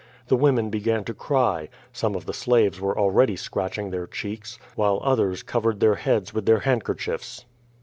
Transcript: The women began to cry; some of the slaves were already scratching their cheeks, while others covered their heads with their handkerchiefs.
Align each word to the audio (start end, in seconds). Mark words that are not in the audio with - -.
The 0.29 0.35
women 0.35 0.71
began 0.71 1.03
to 1.03 1.13
cry; 1.13 1.69
some 1.93 2.15
of 2.15 2.25
the 2.25 2.33
slaves 2.33 2.81
were 2.81 2.97
already 2.97 3.35
scratching 3.35 3.91
their 3.91 4.07
cheeks, 4.07 4.57
while 4.75 4.99
others 5.03 5.43
covered 5.43 5.79
their 5.79 5.93
heads 5.93 6.33
with 6.33 6.47
their 6.47 6.61
handkerchiefs. 6.61 7.45